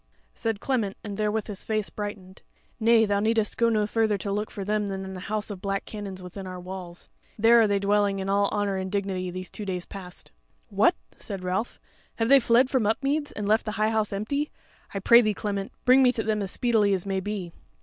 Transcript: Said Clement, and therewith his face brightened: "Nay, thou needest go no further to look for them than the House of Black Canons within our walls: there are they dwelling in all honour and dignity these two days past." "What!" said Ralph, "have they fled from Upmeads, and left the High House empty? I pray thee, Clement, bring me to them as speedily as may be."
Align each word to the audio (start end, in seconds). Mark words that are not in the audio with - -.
Said 0.33 0.59
Clement, 0.59 0.97
and 1.03 1.15
therewith 1.15 1.45
his 1.45 1.63
face 1.63 1.91
brightened: 1.91 2.41
"Nay, 2.79 3.05
thou 3.05 3.19
needest 3.19 3.55
go 3.55 3.69
no 3.69 3.85
further 3.85 4.17
to 4.17 4.31
look 4.31 4.49
for 4.49 4.65
them 4.65 4.87
than 4.87 5.13
the 5.13 5.19
House 5.19 5.51
of 5.51 5.61
Black 5.61 5.85
Canons 5.85 6.23
within 6.23 6.47
our 6.47 6.59
walls: 6.59 7.07
there 7.37 7.61
are 7.61 7.67
they 7.67 7.77
dwelling 7.77 8.17
in 8.17 8.27
all 8.27 8.49
honour 8.51 8.77
and 8.77 8.91
dignity 8.91 9.29
these 9.29 9.51
two 9.51 9.63
days 9.63 9.85
past." 9.85 10.31
"What!" 10.69 10.95
said 11.17 11.43
Ralph, 11.43 11.79
"have 12.15 12.29
they 12.29 12.39
fled 12.39 12.67
from 12.67 12.87
Upmeads, 12.87 13.31
and 13.33 13.47
left 13.47 13.63
the 13.63 13.73
High 13.73 13.91
House 13.91 14.11
empty? 14.11 14.49
I 14.91 14.97
pray 14.97 15.21
thee, 15.21 15.35
Clement, 15.35 15.71
bring 15.85 16.01
me 16.01 16.11
to 16.13 16.23
them 16.23 16.41
as 16.41 16.49
speedily 16.49 16.93
as 16.95 17.05
may 17.05 17.19
be." 17.19 17.51